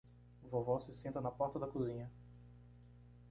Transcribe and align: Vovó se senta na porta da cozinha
Vovó 0.49 0.79
se 0.79 0.91
senta 0.91 1.21
na 1.21 1.29
porta 1.29 1.59
da 1.59 1.67
cozinha 1.67 2.09